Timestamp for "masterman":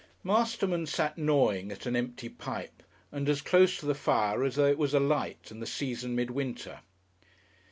0.23-0.87